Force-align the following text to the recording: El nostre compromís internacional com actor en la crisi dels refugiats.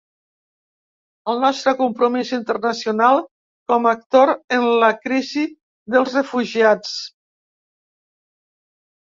El 1.33 1.41
nostre 1.41 1.73
compromís 1.81 2.31
internacional 2.37 3.21
com 3.73 3.85
actor 3.91 4.31
en 4.57 4.67
la 4.85 4.89
crisi 5.05 5.45
dels 5.97 6.19
refugiats. 6.21 6.97